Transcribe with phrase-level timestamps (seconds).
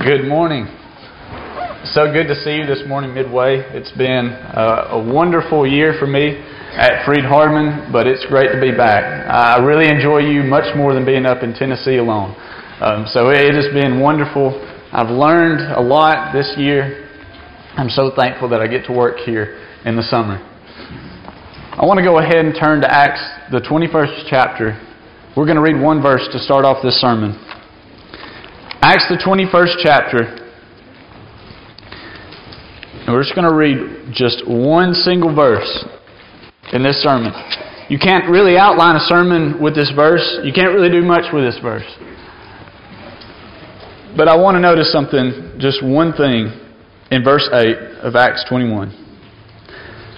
[0.00, 0.64] Good morning.
[1.92, 3.60] So good to see you this morning, Midway.
[3.76, 6.40] It's been uh, a wonderful year for me
[6.72, 9.04] at Freed Hardeman, but it's great to be back.
[9.28, 12.34] I really enjoy you much more than being up in Tennessee alone.
[12.80, 14.56] Um, so it has been wonderful.
[14.90, 17.06] I've learned a lot this year.
[17.76, 20.40] I'm so thankful that I get to work here in the summer.
[21.76, 23.20] I want to go ahead and turn to Acts,
[23.52, 24.80] the 21st chapter.
[25.36, 27.49] We're going to read one verse to start off this sermon.
[28.82, 30.18] Acts, the 21st chapter.
[33.04, 35.84] And we're just going to read just one single verse
[36.72, 37.32] in this sermon.
[37.90, 40.40] You can't really outline a sermon with this verse.
[40.44, 41.84] You can't really do much with this verse.
[44.16, 46.48] But I want to notice something, just one thing,
[47.10, 48.96] in verse 8 of Acts 21.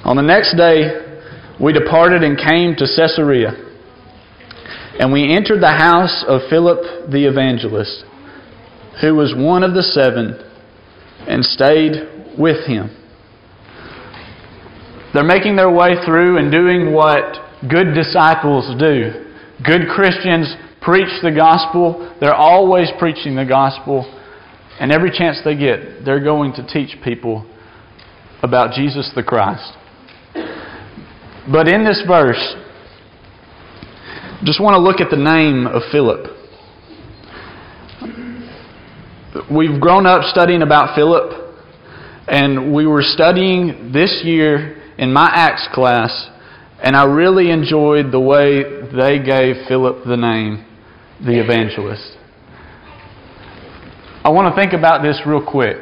[0.05, 1.19] On the next day,
[1.60, 3.58] we departed and came to Caesarea.
[5.00, 8.05] And we entered the house of Philip the evangelist,
[9.01, 10.38] who was one of the seven,
[11.27, 12.91] and stayed with him.
[15.14, 17.36] They're making their way through and doing what
[17.69, 19.27] good disciples do.
[19.64, 22.16] Good Christians preach the gospel.
[22.20, 24.19] They're always preaching the gospel.
[24.81, 27.47] And every chance they get, they're going to teach people
[28.42, 29.72] about Jesus the Christ.
[31.53, 32.56] But in this verse,
[34.44, 36.31] just want to look at the name of Philip.
[39.50, 41.56] We've grown up studying about Philip,
[42.28, 46.28] and we were studying this year in my Acts class,
[46.83, 50.66] and I really enjoyed the way they gave Philip the name,
[51.25, 52.19] the evangelist.
[54.22, 55.78] I want to think about this real quick.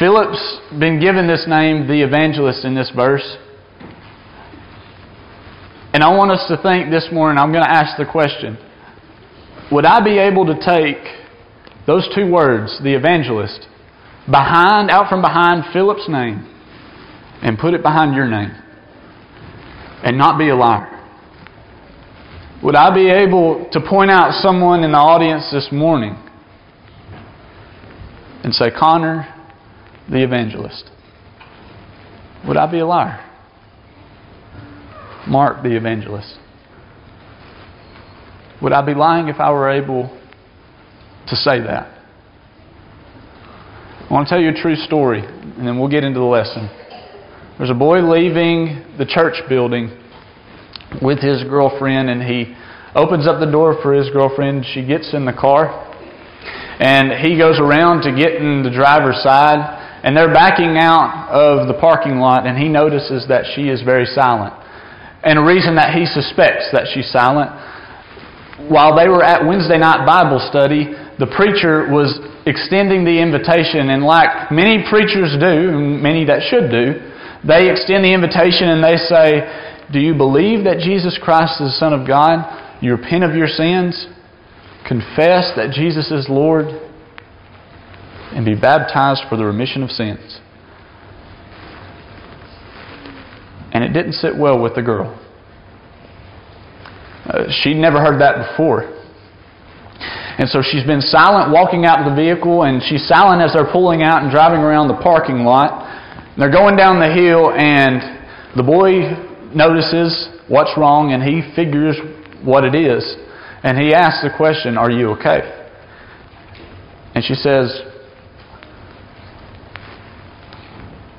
[0.00, 3.36] Philip's been given this name, the evangelist, in this verse.
[5.94, 8.58] And I want us to think this morning, I'm going to ask the question
[9.72, 11.02] Would I be able to take
[11.86, 13.66] those two words, the evangelist,
[14.30, 16.46] behind, out from behind Philip's name,
[17.42, 18.52] and put it behind your name,
[20.04, 20.92] and not be a liar?
[22.62, 26.16] Would I be able to point out someone in the audience this morning
[28.42, 29.26] and say, Connor,
[30.08, 30.90] the evangelist?
[32.46, 33.22] Would I be a liar?
[35.26, 36.38] Mark, the evangelist?
[38.62, 40.08] Would I be lying if I were able
[41.26, 41.92] to say that?
[44.08, 46.70] I want to tell you a true story, and then we'll get into the lesson.
[47.58, 49.90] There's a boy leaving the church building
[51.02, 52.54] with his girlfriend, and he
[52.94, 54.64] opens up the door for his girlfriend.
[54.72, 55.68] She gets in the car,
[56.78, 59.60] and he goes around to get in the driver's side,
[60.02, 64.06] and they're backing out of the parking lot, and he notices that she is very
[64.06, 64.54] silent.
[65.24, 67.50] And a reason that he suspects that she's silent,
[68.58, 74.02] while they were at Wednesday night Bible study, the preacher was extending the invitation, and
[74.02, 76.96] like many preachers do, and many that should do,
[77.46, 79.44] they extend the invitation and they say,
[79.92, 82.80] Do you believe that Jesus Christ is the Son of God?
[82.80, 84.08] You repent of your sins,
[84.88, 86.66] confess that Jesus is Lord,
[88.32, 90.40] and be baptized for the remission of sins.
[93.72, 95.25] And it didn't sit well with the girl.
[97.28, 98.92] Uh, she'd never heard that before.
[100.38, 103.70] And so she's been silent walking out of the vehicle, and she's silent as they're
[103.72, 105.82] pulling out and driving around the parking lot.
[106.38, 109.16] They're going down the hill, and the boy
[109.54, 111.96] notices what's wrong, and he figures
[112.44, 113.16] what it is.
[113.62, 115.66] And he asks the question, Are you okay?
[117.14, 117.82] And she says,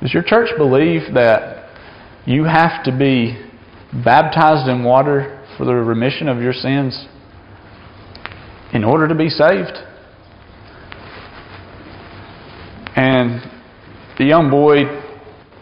[0.00, 1.70] Does your church believe that
[2.24, 3.36] you have to be
[4.04, 7.06] baptized in water for the remission of your sins
[8.72, 9.76] in order to be saved?
[12.96, 13.42] And
[14.18, 14.84] the young boy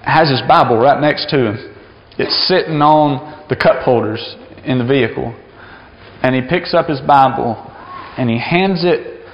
[0.03, 1.75] has his Bible right next to him.
[2.19, 5.35] It's sitting on the cup holders in the vehicle.
[6.23, 7.57] And he picks up his Bible
[8.17, 9.25] and he hands it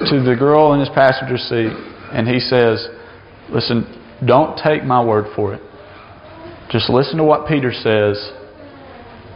[0.00, 1.72] to the girl in his passenger seat
[2.12, 2.86] and he says,
[3.50, 3.84] Listen,
[4.26, 5.62] don't take my word for it.
[6.70, 8.32] Just listen to what Peter says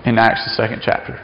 [0.05, 1.21] in Acts, the second chapter.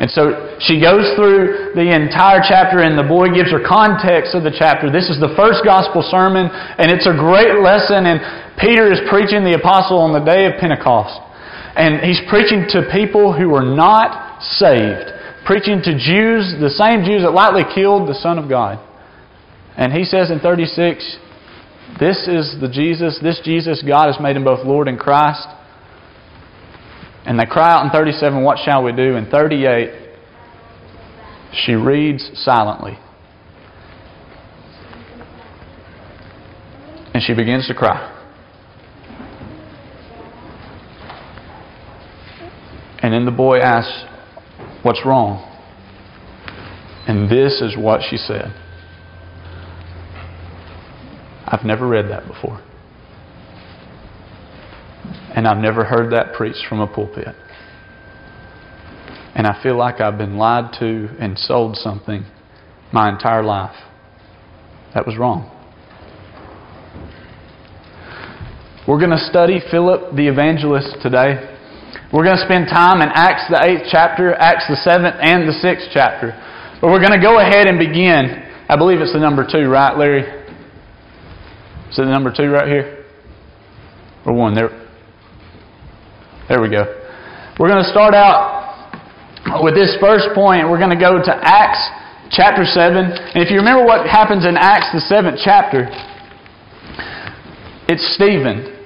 [0.00, 4.42] And so she goes through the entire chapter, and the boy gives her context of
[4.42, 4.90] the chapter.
[4.90, 8.10] This is the first gospel sermon, and it's a great lesson.
[8.10, 8.18] And
[8.58, 11.14] Peter is preaching the apostle on the day of Pentecost.
[11.78, 15.14] And he's preaching to people who are not saved,
[15.46, 18.82] preaching to Jews, the same Jews that lightly killed the Son of God.
[19.78, 24.44] And he says in 36, This is the Jesus, this Jesus God has made him
[24.44, 25.46] both Lord and Christ.
[27.26, 29.16] And they cry out in 37, What shall we do?
[29.16, 29.90] In 38,
[31.52, 32.98] She reads silently.
[37.14, 38.10] And she begins to cry.
[43.02, 44.04] And then the boy asks,
[44.82, 45.50] What's wrong?
[47.06, 48.54] And this is what she said.
[51.46, 52.63] I've never read that before.
[55.34, 57.34] And I've never heard that preached from a pulpit.
[59.34, 62.24] And I feel like I've been lied to and sold something
[62.92, 63.74] my entire life.
[64.94, 65.50] That was wrong.
[68.86, 71.50] We're going to study Philip the evangelist today.
[72.12, 75.52] We're going to spend time in Acts the 8th chapter, Acts the 7th, and the
[75.52, 76.30] 6th chapter.
[76.80, 78.44] But we're going to go ahead and begin.
[78.68, 80.22] I believe it's the number 2, right, Larry?
[81.90, 83.04] Is it the number 2 right here?
[84.26, 84.54] Or 1?
[84.54, 84.83] There,
[86.48, 86.84] there we go.
[87.58, 88.92] We're going to start out
[89.64, 90.68] with this first point.
[90.68, 91.80] We're going to go to Acts
[92.28, 93.00] chapter 7.
[93.00, 95.88] And if you remember what happens in Acts the 7th chapter,
[97.88, 98.76] it's Stephen.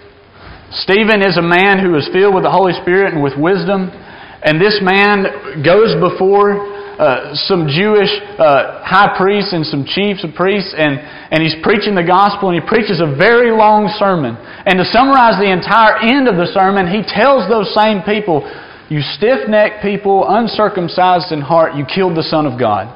[0.71, 3.91] Stephen is a man who is filled with the Holy Spirit and with wisdom.
[3.91, 6.63] And this man goes before
[6.99, 8.11] uh, some Jewish
[8.43, 12.59] uh, high priests and some chiefs of priests, and, and he's preaching the gospel, and
[12.59, 14.35] he preaches a very long sermon.
[14.35, 18.43] And to summarize the entire end of the sermon, he tells those same people,
[18.91, 22.91] You stiff necked people, uncircumcised in heart, you killed the Son of God.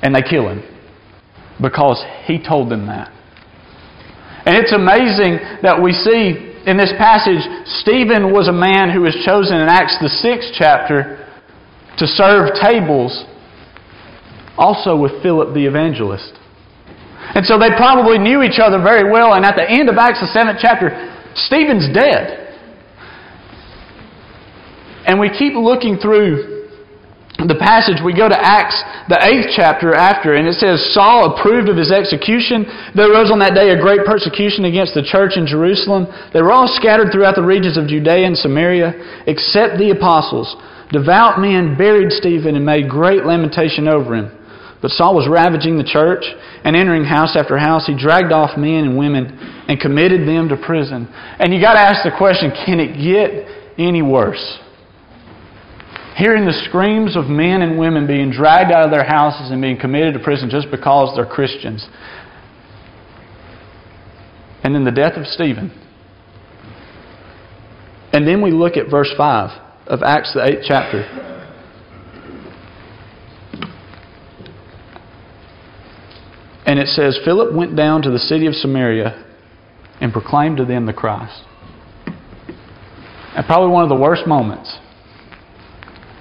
[0.00, 0.64] And they kill him
[1.60, 3.12] because he told them that.
[4.46, 7.40] And it's amazing that we see in this passage,
[7.80, 11.17] Stephen was a man who was chosen in Acts the sixth chapter
[11.98, 13.24] to serve tables
[14.56, 16.34] also with Philip the evangelist.
[17.34, 20.20] And so they probably knew each other very well, and at the end of Acts
[20.20, 20.90] the seventh chapter,
[21.34, 22.48] Stephen's dead.
[25.06, 26.58] And we keep looking through
[27.38, 28.74] the passage, we go to Acts,
[29.06, 32.66] the eighth chapter after, and it says, Saul approved of his execution.
[32.98, 36.10] There arose on that day a great persecution against the church in Jerusalem.
[36.34, 40.50] They were all scattered throughout the regions of Judea and Samaria, except the apostles.
[40.90, 44.34] Devout men buried Stephen and made great lamentation over him.
[44.80, 46.24] But Saul was ravaging the church,
[46.64, 49.26] and entering house after house, he dragged off men and women
[49.68, 51.08] and committed them to prison.
[51.12, 54.58] And you got to ask the question can it get any worse?
[56.18, 59.78] hearing the screams of men and women being dragged out of their houses and being
[59.78, 61.88] committed to prison just because they're Christians.
[64.64, 65.70] And then the death of Stephen.
[68.12, 71.02] And then we look at verse 5 of Acts, the 8th chapter.
[76.66, 79.24] And it says, Philip went down to the city of Samaria
[80.00, 81.42] and proclaimed to them the Christ.
[83.34, 84.78] And probably one of the worst moments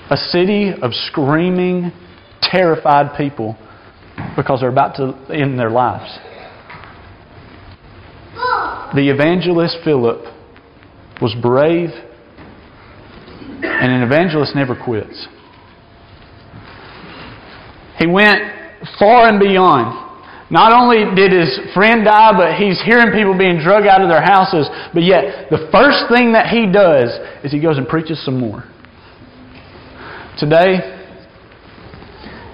[0.09, 1.91] a city of screaming,
[2.41, 3.57] terrified people
[4.37, 6.17] because they're about to end their lives.
[8.95, 10.33] The evangelist Philip
[11.21, 11.89] was brave,
[13.79, 15.27] and an evangelist never quits.
[17.99, 18.39] He went
[18.99, 20.05] far and beyond.
[20.49, 24.21] Not only did his friend die, but he's hearing people being drug out of their
[24.21, 24.67] houses.
[24.93, 27.09] But yet, the first thing that he does
[27.43, 28.63] is he goes and preaches some more.
[30.39, 30.79] Today,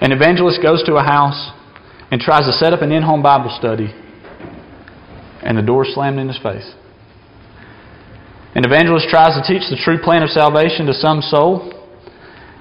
[0.01, 1.51] an evangelist goes to a house
[2.09, 3.93] and tries to set up an in home Bible study,
[5.43, 6.73] and the door slammed in his face.
[8.55, 11.73] An evangelist tries to teach the true plan of salvation to some soul,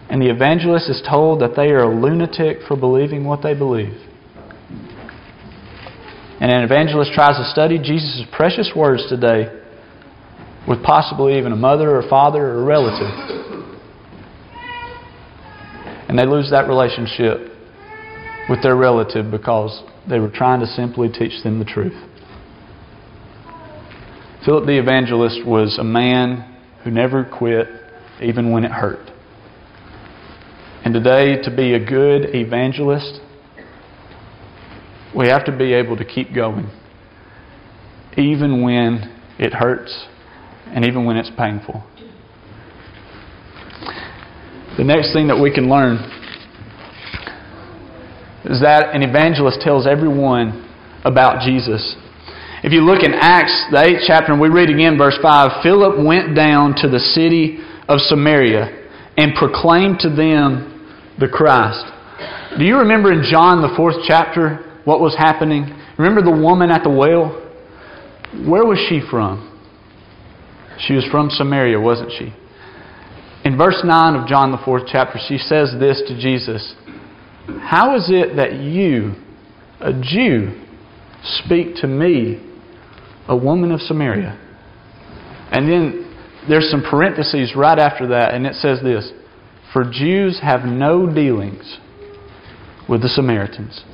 [0.09, 3.95] and the evangelist is told that they are a lunatic for believing what they believe.
[6.41, 9.61] And an evangelist tries to study Jesus' precious words today
[10.67, 13.43] with possibly even a mother or father or a relative
[16.13, 17.57] and they lose that relationship
[18.51, 21.97] with their relative because they were trying to simply teach them the truth.
[24.45, 27.69] Philip the evangelist was a man who never quit
[28.21, 29.11] even when it hurt.
[30.85, 33.21] And today, to be a good evangelist,
[35.17, 36.69] we have to be able to keep going,
[38.17, 40.07] even when it hurts
[40.67, 41.85] and even when it's painful.
[44.77, 45.99] The next thing that we can learn
[48.45, 50.69] is that an evangelist tells everyone
[51.05, 51.95] about Jesus.
[52.63, 55.99] If you look in Acts, the 8th chapter, and we read again verse 5 Philip
[56.07, 60.71] went down to the city of Samaria and proclaimed to them
[61.19, 61.85] the Christ.
[62.57, 65.77] Do you remember in John, the 4th chapter, what was happening?
[65.99, 67.35] Remember the woman at the well?
[68.47, 69.49] Where was she from?
[70.79, 72.33] She was from Samaria, wasn't she?
[73.45, 76.77] In verse 9 of John, the fourth chapter, she says this to Jesus
[77.61, 79.17] How is it that you,
[79.81, 80.63] a Jew,
[81.23, 82.52] speak to me,
[83.29, 84.39] a woman of Samaria?
[85.51, 86.15] And then
[86.49, 89.13] there's some parentheses right after that, and it says this
[89.73, 91.79] For Jews have no dealings
[92.89, 93.85] with the Samaritans.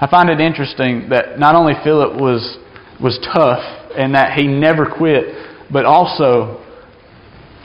[0.00, 2.56] I find it interesting that not only Philip was,
[3.02, 3.62] was tough
[3.96, 5.34] and that he never quit,
[5.72, 6.64] but also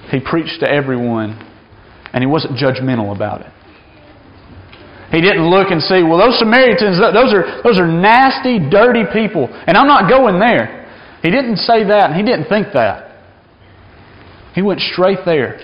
[0.09, 1.37] he preached to everyone
[2.11, 3.52] and he wasn't judgmental about it.
[5.13, 9.47] He didn't look and see, well, those Samaritans, those are, those are nasty, dirty people,
[9.67, 10.89] and I'm not going there.
[11.21, 13.11] He didn't say that, and he didn't think that.
[14.55, 15.59] He went straight there,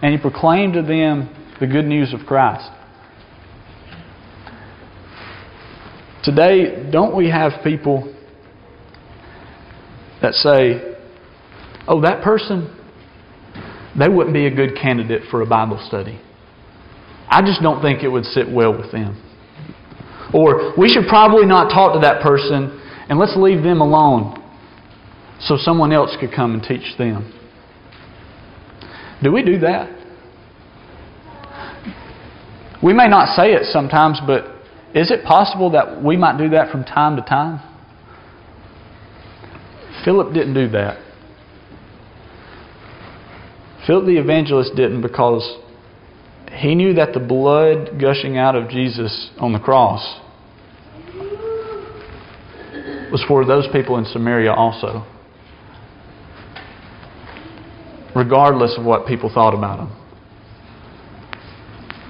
[0.00, 2.70] and he proclaimed to them the good news of Christ.
[6.22, 8.14] Today, don't we have people
[10.22, 10.94] that say,
[11.88, 12.80] oh, that person,
[13.98, 16.20] they wouldn't be a good candidate for a Bible study.
[17.28, 19.20] I just don't think it would sit well with them.
[20.32, 24.40] Or we should probably not talk to that person and let's leave them alone
[25.40, 27.32] so someone else could come and teach them.
[29.22, 29.90] Do we do that?
[32.82, 34.44] We may not say it sometimes, but
[34.94, 37.60] is it possible that we might do that from time to time?
[40.04, 40.98] Philip didn't do that.
[43.86, 45.58] Philip the evangelist didn't because
[46.54, 50.20] he knew that the blood gushing out of Jesus on the cross
[53.10, 55.06] was for those people in Samaria also,
[58.14, 60.00] regardless of what people thought about them.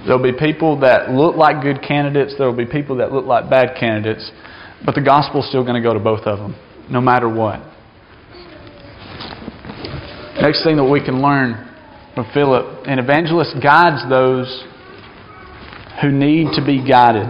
[0.05, 3.75] There'll be people that look like good candidates, there'll be people that look like bad
[3.79, 4.31] candidates,
[4.85, 6.55] but the gospel's still going to go to both of them,
[6.89, 7.59] no matter what.
[10.39, 11.74] Next thing that we can learn
[12.15, 14.47] from Philip, an evangelist guides those
[16.01, 17.27] who need to be guided.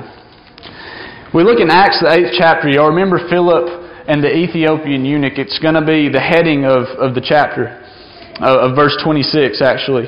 [1.33, 2.69] We look in Acts, the 8th chapter.
[2.69, 3.65] Y'all remember Philip
[4.07, 5.41] and the Ethiopian eunuch.
[5.41, 7.81] It's going to be the heading of, of the chapter,
[8.37, 10.05] uh, of verse 26, actually.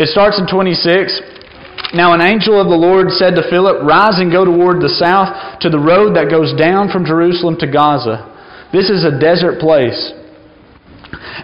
[0.00, 1.92] It starts in 26.
[1.92, 5.60] Now an angel of the Lord said to Philip, Rise and go toward the south
[5.60, 8.32] to the road that goes down from Jerusalem to Gaza.
[8.72, 10.16] This is a desert place.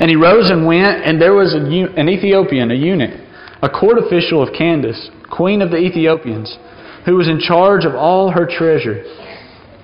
[0.01, 3.19] And he rose and went, and there was an Ethiopian, a eunuch,
[3.63, 6.57] a court official of Candace, queen of the Ethiopians,
[7.05, 9.03] who was in charge of all her treasure.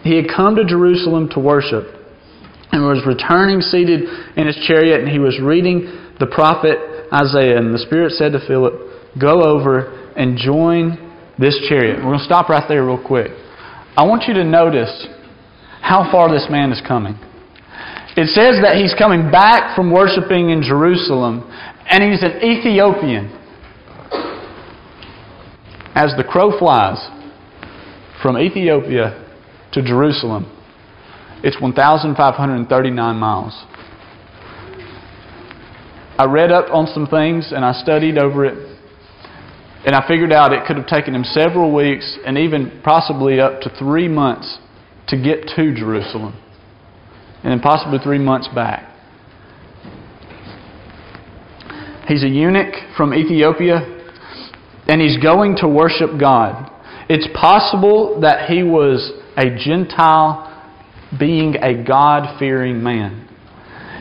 [0.02, 1.94] He had come to Jerusalem to worship,
[2.70, 4.04] and was returning seated
[4.36, 6.78] in his chariot, and he was reading the prophet
[7.12, 7.58] Isaiah.
[7.58, 8.74] And the Spirit said to Philip,
[9.20, 10.96] Go over and join
[11.38, 11.96] this chariot.
[11.96, 13.30] We're going to stop right there real quick.
[13.96, 15.08] I want you to notice
[15.80, 17.18] how far this man is coming.
[18.18, 21.48] It says that he's coming back from worshiping in Jerusalem,
[21.88, 23.30] and he's an Ethiopian.
[25.94, 26.98] As the crow flies
[28.20, 29.24] from Ethiopia
[29.70, 30.50] to Jerusalem,
[31.44, 33.54] it's 1,539 miles.
[36.18, 38.78] I read up on some things and I studied over it
[39.86, 43.60] and I figured out it could have taken him several weeks and even possibly up
[43.60, 44.58] to three months
[45.06, 46.34] to get to Jerusalem.
[47.42, 48.84] And then possibly three months back.
[52.08, 53.76] He's a eunuch from Ethiopia,
[54.88, 56.70] and he's going to worship God.
[57.08, 60.44] It's possible that he was a Gentile
[61.18, 63.28] being a God fearing man.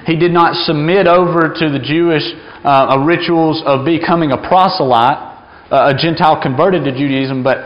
[0.05, 2.23] He did not submit over to the Jewish
[2.63, 5.27] uh, rituals of becoming a proselyte
[5.69, 7.57] a Gentile converted to Judaism, but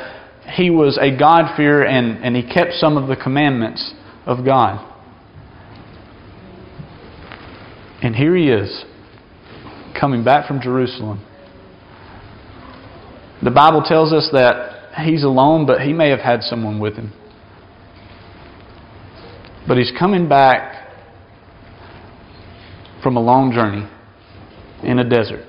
[0.53, 3.93] he was a God-fearer and, and he kept some of the commandments
[4.25, 4.87] of God.
[8.01, 8.85] And here he is,
[9.99, 11.25] coming back from Jerusalem.
[13.43, 17.13] The Bible tells us that he's alone, but he may have had someone with him.
[19.67, 20.89] But he's coming back
[23.03, 23.87] from a long journey
[24.83, 25.45] in a desert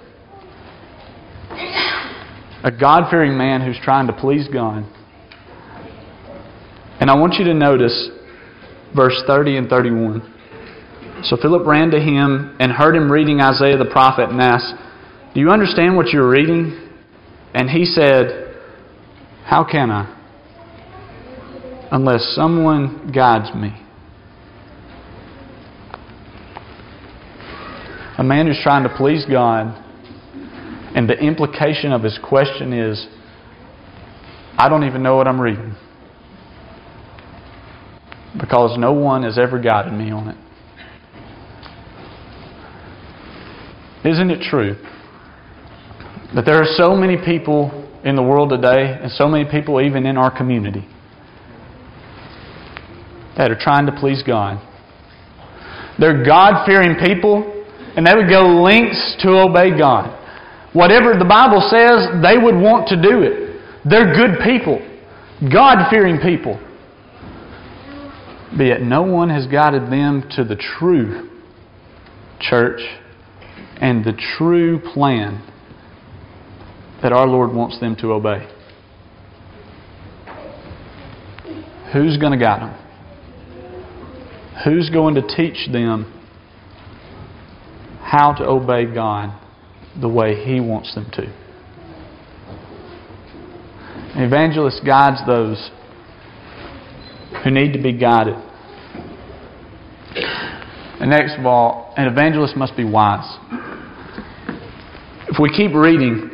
[2.65, 4.85] a God fearing man who's trying to please God.
[7.01, 8.11] And I want you to notice
[8.95, 10.35] verse 30 and 31.
[11.25, 14.75] So Philip ran to him and heard him reading Isaiah the prophet and asked,
[15.35, 16.91] Do you understand what you're reading?
[17.55, 18.57] And he said,
[19.45, 20.19] How can I?
[21.93, 23.79] Unless someone guides me.
[28.19, 29.79] A man who's trying to please God
[30.95, 33.07] and the implication of his question is
[34.59, 35.75] I don't even know what I'm reading.
[38.39, 40.37] Because no one has ever guided me on it.
[44.05, 44.77] Isn't it true
[46.35, 50.07] that there are so many people in the world today, and so many people even
[50.07, 50.85] in our community,
[53.37, 54.61] that are trying to please God?
[56.01, 57.65] They're God fearing people,
[57.97, 60.19] and they would go lengths to obey God.
[60.73, 63.61] Whatever the Bible says, they would want to do it.
[63.85, 64.81] They're good people,
[65.53, 66.59] God fearing people.
[68.57, 71.31] But yet no one has guided them to the true
[72.41, 72.81] church
[73.83, 75.43] and the true plan
[77.03, 78.49] that our Lord wants them to obey.
[81.93, 82.79] Who's going to guide them?
[84.65, 86.17] Who's going to teach them
[88.01, 89.37] how to obey God
[90.01, 91.23] the way He wants them to?
[94.15, 95.71] An evangelist guides those
[97.43, 98.37] who need to be guided.
[101.01, 103.39] And next of all, an evangelist must be wise.
[105.33, 106.29] If we keep reading,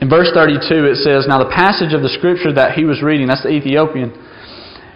[0.00, 3.26] in verse 32 it says, Now the passage of the scripture that he was reading,
[3.26, 4.14] that's the Ethiopian,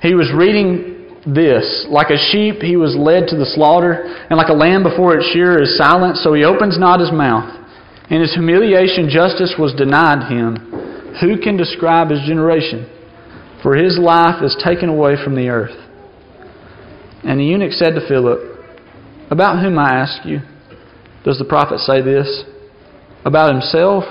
[0.01, 0.95] he was reading
[1.27, 5.19] this Like a sheep he was led to the slaughter, and like a lamb before
[5.19, 7.59] its shearer is silent, so he opens not his mouth.
[8.09, 10.55] In his humiliation, justice was denied him.
[11.19, 12.87] Who can describe his generation?
[13.67, 15.75] For his life is taken away from the earth.
[17.27, 18.39] And the eunuch said to Philip,
[19.29, 20.39] About whom, I ask you,
[21.25, 22.45] does the prophet say this?
[23.25, 24.05] About himself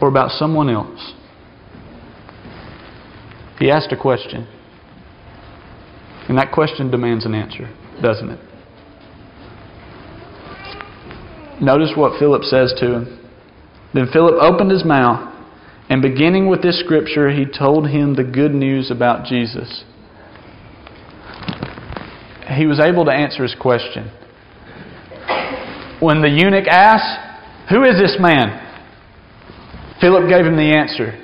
[0.00, 1.14] or about someone else?
[3.58, 4.46] He asked a question.
[6.28, 7.72] And that question demands an answer,
[8.02, 8.40] doesn't it?
[11.60, 13.28] Notice what Philip says to him.
[13.94, 15.32] Then Philip opened his mouth,
[15.88, 19.84] and beginning with this scripture, he told him the good news about Jesus.
[22.54, 24.10] He was able to answer his question.
[26.00, 27.25] When the eunuch asked,
[27.70, 28.62] Who is this man?
[30.00, 31.22] Philip gave him the answer.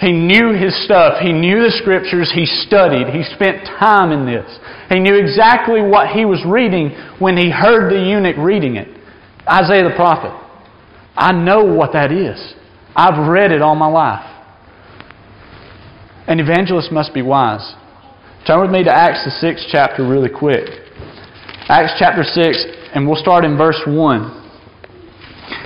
[0.00, 1.20] He knew his stuff.
[1.20, 2.30] He knew the scriptures.
[2.34, 3.08] He studied.
[3.08, 4.46] He spent time in this.
[4.88, 8.88] He knew exactly what he was reading when he heard the eunuch reading it.
[9.48, 10.32] Isaiah the prophet.
[11.16, 12.54] I know what that is.
[12.94, 14.24] I've read it all my life.
[16.28, 17.74] An evangelist must be wise.
[18.46, 20.68] Turn with me to Acts, the sixth chapter, really quick.
[21.68, 24.37] Acts chapter 6, and we'll start in verse 1.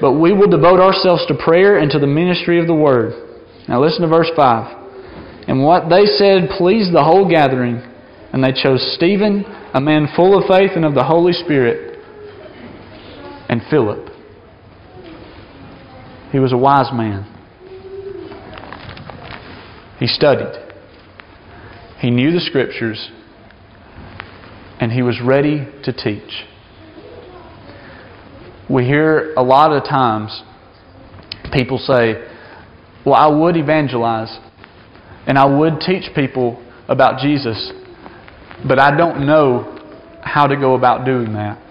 [0.00, 3.12] But we will devote ourselves to prayer and to the ministry of the word.
[3.68, 4.84] Now listen to verse 5.
[5.48, 7.76] And what they said pleased the whole gathering,
[8.32, 11.98] and they chose Stephen, a man full of faith and of the Holy Spirit,
[13.48, 14.08] and Philip.
[16.32, 17.32] He was a wise man.
[19.98, 20.52] He studied.
[22.00, 23.10] He knew the scriptures,
[24.80, 26.44] and he was ready to teach
[28.68, 30.42] we hear a lot of times
[31.52, 32.14] people say,
[33.04, 34.36] Well, I would evangelize
[35.26, 37.72] and I would teach people about Jesus,
[38.66, 39.72] but I don't know
[40.22, 41.62] how to go about doing that.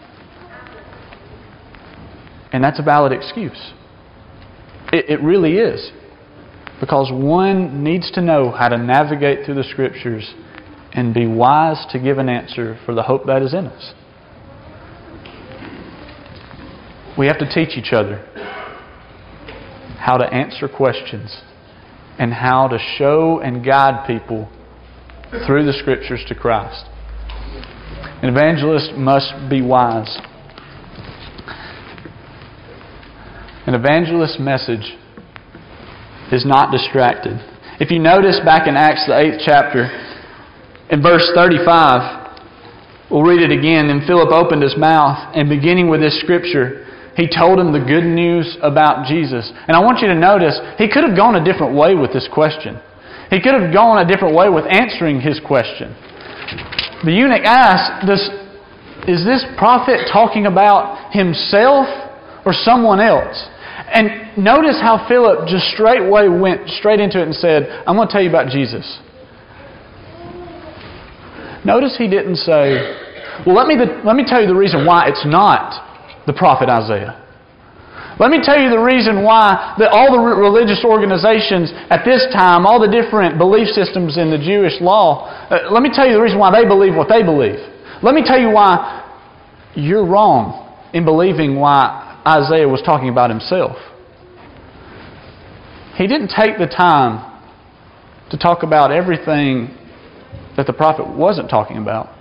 [2.51, 3.73] And that's a valid excuse.
[4.93, 5.91] It, it really is.
[6.79, 10.33] Because one needs to know how to navigate through the Scriptures
[10.93, 13.93] and be wise to give an answer for the hope that is in us.
[17.17, 18.25] We have to teach each other
[19.97, 21.41] how to answer questions
[22.19, 24.49] and how to show and guide people
[25.47, 26.85] through the Scriptures to Christ.
[28.21, 30.19] An evangelist must be wise.
[33.65, 34.95] An evangelist's message
[36.31, 37.39] is not distracted.
[37.79, 39.89] If you notice back in Acts, the 8th chapter,
[40.89, 42.37] in verse 35,
[43.09, 43.89] we'll read it again.
[43.89, 46.84] And Philip opened his mouth, and beginning with this scripture,
[47.15, 49.47] he told him the good news about Jesus.
[49.67, 52.27] And I want you to notice, he could have gone a different way with this
[52.27, 52.75] question.
[53.31, 55.95] He could have gone a different way with answering his question.
[57.07, 58.19] The eunuch asked, Does,
[59.07, 61.87] Is this prophet talking about himself
[62.45, 63.47] or someone else?
[63.87, 68.11] And notice how Philip just straightway went straight into it and said, I'm going to
[68.11, 68.83] tell you about Jesus.
[71.63, 72.91] Notice he didn't say,
[73.47, 75.84] Well, let me, the, let me tell you the reason why it's not
[76.25, 77.21] the prophet Isaiah.
[78.17, 82.65] Let me tell you the reason why that all the religious organizations at this time,
[82.65, 86.21] all the different belief systems in the Jewish law, uh, let me tell you the
[86.21, 87.59] reason why they believe what they believe.
[88.01, 89.03] Let me tell you why
[89.75, 93.75] you're wrong in believing why Isaiah was talking about himself.
[95.97, 97.19] He didn't take the time
[98.31, 99.75] to talk about everything
[100.55, 102.15] that the prophet wasn't talking about.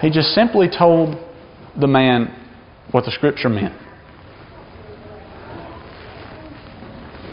[0.00, 1.16] He just simply told
[1.78, 2.34] the man
[2.90, 3.74] what the scripture meant.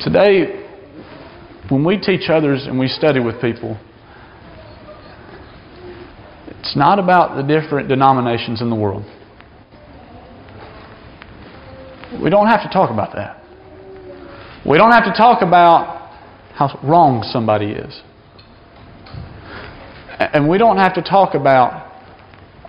[0.02, 0.65] Today,
[1.70, 3.80] when we teach others and we study with people,
[6.48, 9.04] it's not about the different denominations in the world.
[12.22, 13.41] We don't have to talk about that.
[14.68, 16.12] We don't have to talk about
[16.54, 18.02] how wrong somebody is.
[20.20, 21.85] And we don't have to talk about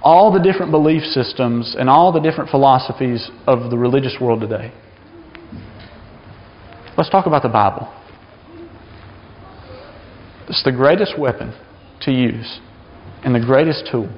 [0.07, 4.73] all the different belief systems and all the different philosophies of the religious world today.
[6.97, 7.93] Let's talk about the Bible.
[10.49, 11.53] It's the greatest weapon
[12.03, 12.61] to use
[13.25, 14.09] and the greatest tool.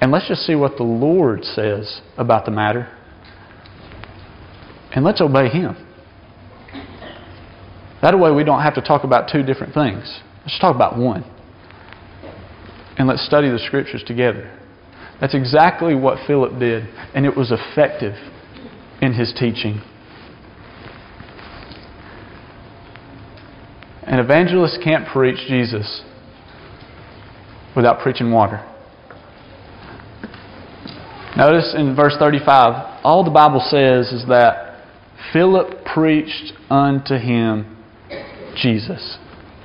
[0.00, 2.88] And let's just see what the Lord says about the matter.
[4.94, 5.76] And let's obey Him.
[8.00, 10.20] That way we don't have to talk about two different things.
[10.40, 11.33] Let's talk about one.
[12.96, 14.58] And let's study the Scriptures together.
[15.20, 18.14] That's exactly what Philip did, and it was effective
[19.00, 19.80] in his teaching.
[24.02, 26.02] An evangelist can't preach Jesus
[27.74, 28.64] without preaching water.
[31.36, 34.84] Notice in verse 35, all the Bible says is that
[35.32, 37.76] Philip preached unto him
[38.56, 39.18] Jesus.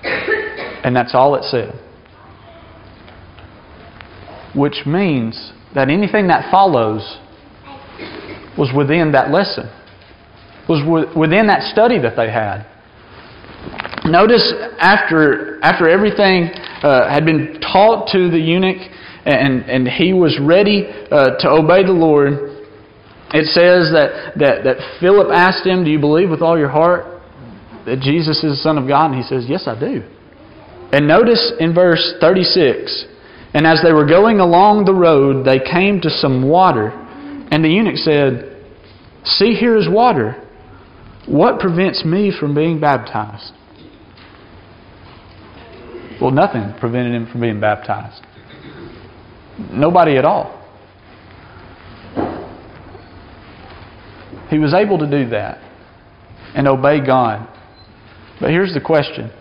[0.03, 1.79] And that's all it said.
[4.55, 7.01] Which means that anything that follows
[8.57, 9.69] was within that lesson,
[10.67, 10.83] was
[11.15, 12.65] within that study that they had.
[14.05, 16.49] Notice after, after everything
[16.83, 18.77] uh, had been taught to the eunuch
[19.25, 22.33] and, and he was ready uh, to obey the Lord,
[23.31, 27.21] it says that, that, that Philip asked him, Do you believe with all your heart
[27.85, 29.11] that Jesus is the Son of God?
[29.11, 30.01] And he says, Yes, I do.
[30.91, 33.05] And notice in verse 36
[33.53, 36.89] And as they were going along the road, they came to some water.
[37.51, 38.63] And the eunuch said,
[39.23, 40.45] See, here is water.
[41.27, 43.53] What prevents me from being baptized?
[46.21, 48.25] Well, nothing prevented him from being baptized.
[49.71, 50.55] Nobody at all.
[54.49, 55.59] He was able to do that
[56.55, 57.47] and obey God.
[58.41, 59.31] But here's the question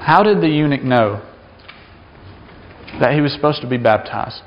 [0.00, 1.25] How did the eunuch know
[3.00, 4.42] that he was supposed to be baptized?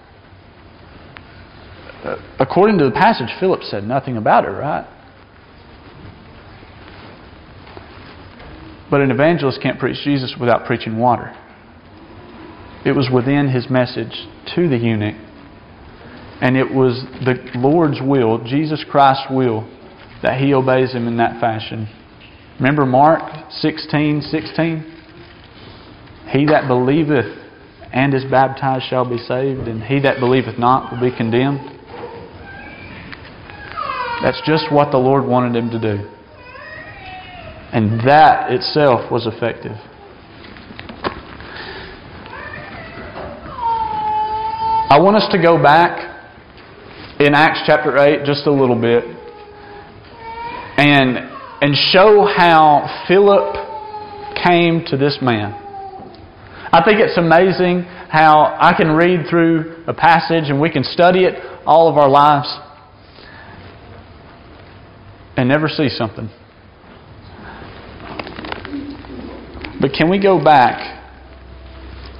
[2.03, 4.87] Uh, according to the passage, Philip said nothing about it, right?
[8.89, 11.35] But an evangelist can't preach Jesus without preaching water.
[12.85, 15.15] It was within his message to the eunuch.
[16.41, 19.69] And it was the Lord's will, Jesus Christ's will,
[20.23, 21.89] that he obeys him in that fashion.
[22.57, 24.95] Remember Mark 16 16?
[26.31, 27.37] He that believeth
[27.91, 31.59] and is baptized shall be saved, and he that believeth not will be condemned.
[34.21, 36.09] That's just what the Lord wanted him to do.
[37.71, 39.77] And that itself was effective.
[44.91, 46.05] I want us to go back
[47.19, 49.03] in Acts chapter 8 just a little bit
[50.79, 51.17] and,
[51.61, 53.53] and show how Philip
[54.43, 55.68] came to this man.
[56.71, 61.23] I think it's amazing how I can read through a passage and we can study
[61.23, 61.33] it
[61.65, 62.47] all of our lives
[65.35, 66.29] and never see something.
[69.81, 71.01] But can we go back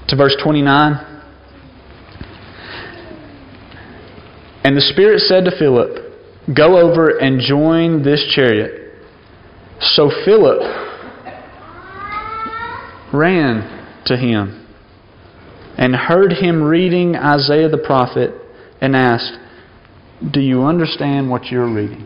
[0.08, 1.06] to verse 29?
[4.64, 6.06] And the Spirit said to Philip,
[6.56, 8.94] Go over and join this chariot.
[9.80, 10.62] So Philip
[13.14, 14.66] ran to him
[15.78, 18.34] and heard him reading Isaiah the prophet
[18.82, 19.38] and asked,
[20.32, 22.06] Do you understand what you're reading?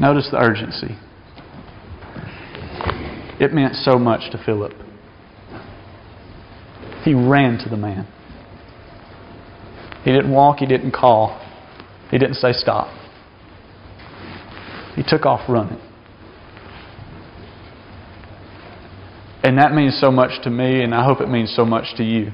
[0.00, 0.96] Notice the urgency.
[3.40, 4.72] It meant so much to Philip.
[7.04, 8.06] He ran to the man.
[10.04, 11.40] He didn't walk, he didn't call,
[12.10, 12.88] he didn't say stop.
[14.96, 15.80] He took off running.
[19.42, 22.04] And that means so much to me, and I hope it means so much to
[22.04, 22.32] you.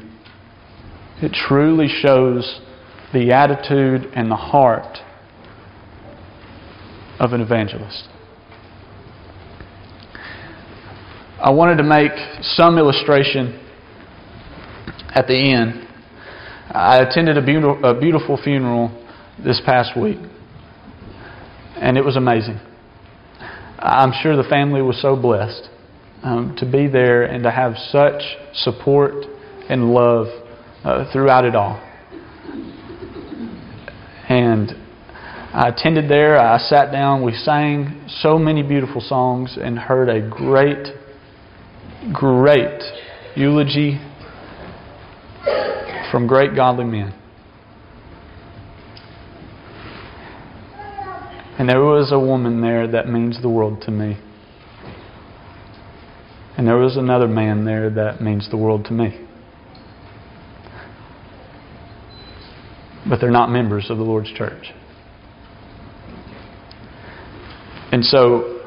[1.22, 2.60] It truly shows
[3.12, 4.98] the attitude and the heart
[7.20, 8.08] of an evangelist.
[11.40, 12.12] I wanted to make
[12.42, 13.60] some illustration
[15.10, 15.86] at the end.
[16.70, 18.90] I attended a beautiful, a beautiful funeral
[19.44, 20.18] this past week,
[21.76, 22.58] and it was amazing.
[23.78, 25.68] I'm sure the family was so blessed
[26.24, 28.22] um, to be there and to have such
[28.54, 29.12] support
[29.68, 30.26] and love
[30.82, 31.76] uh, throughout it all.
[34.28, 34.72] And
[35.52, 40.28] I attended there, I sat down, we sang so many beautiful songs and heard a
[40.28, 40.88] great,
[42.12, 42.82] great
[43.36, 44.00] eulogy
[46.10, 47.14] from great godly men.
[51.58, 54.18] And there was a woman there that means the world to me.
[56.56, 59.26] And there was another man there that means the world to me.
[63.08, 64.72] But they're not members of the Lord's church.
[67.92, 68.60] And so,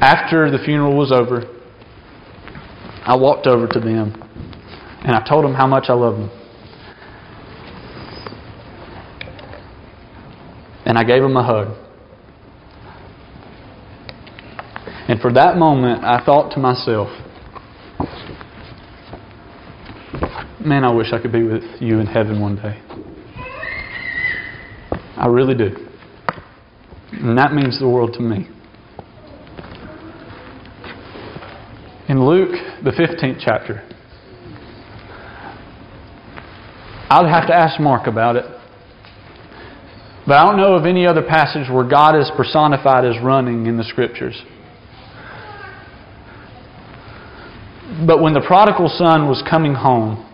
[0.00, 1.44] after the funeral was over,
[3.06, 4.20] I walked over to them
[5.04, 6.30] and I told them how much I love them.
[10.86, 11.83] And I gave them a hug.
[15.06, 17.08] And for that moment, I thought to myself,
[20.64, 22.80] man, I wish I could be with you in heaven one day.
[25.16, 25.76] I really do.
[27.12, 28.48] And that means the world to me.
[32.08, 33.86] In Luke, the 15th chapter,
[37.10, 38.44] I'll have to ask Mark about it.
[40.26, 43.76] But I don't know of any other passage where God is personified as running in
[43.76, 44.42] the Scriptures.
[48.06, 50.24] But when the prodigal son was coming home,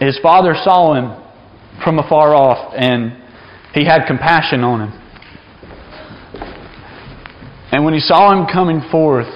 [0.00, 1.22] his father saw him
[1.82, 3.12] from afar off and
[3.74, 5.00] he had compassion on him.
[7.72, 9.26] And when he saw him coming forth,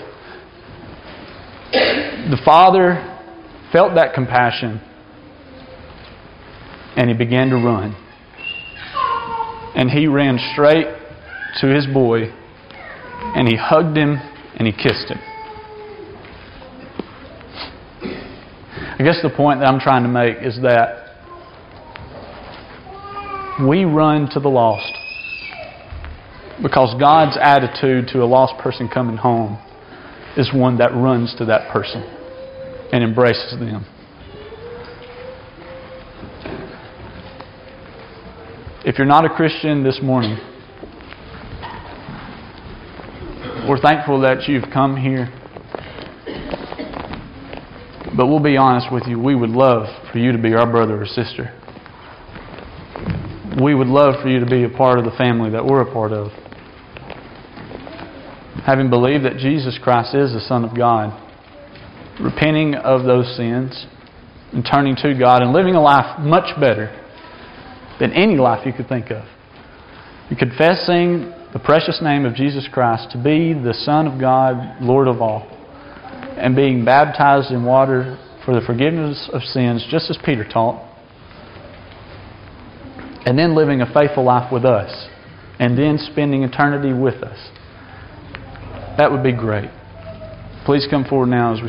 [1.73, 3.05] the father
[3.73, 4.81] felt that compassion
[6.97, 7.95] and he began to run.
[9.75, 10.87] And he ran straight
[11.61, 12.33] to his boy
[13.35, 14.19] and he hugged him
[14.59, 15.19] and he kissed him.
[18.99, 21.05] I guess the point that I'm trying to make is that
[23.65, 24.93] we run to the lost
[26.63, 29.59] because God's attitude to a lost person coming home
[30.37, 32.03] is one that runs to that person
[32.93, 33.87] and embraces them.
[38.85, 40.39] If you're not a Christian this morning,
[43.69, 45.29] we're thankful that you've come here.
[48.17, 51.03] But we'll be honest with you, we would love for you to be our brother
[51.03, 51.55] or sister.
[53.63, 55.93] We would love for you to be a part of the family that we're a
[55.93, 56.31] part of.
[58.65, 61.13] Having believed that Jesus Christ is the Son of God,
[62.21, 63.87] repenting of those sins
[64.53, 66.89] and turning to God and living a life much better
[68.01, 69.25] than any life you could think of.
[70.31, 75.09] You confessing the precious name of Jesus Christ to be the Son of God, Lord
[75.09, 75.49] of all,
[76.37, 80.85] and being baptized in water for the forgiveness of sins, just as Peter taught,
[83.25, 85.09] and then living a faithful life with us,
[85.59, 87.51] and then spending eternity with us.
[88.99, 89.71] That would be great.
[90.67, 91.67] Please come forward now as we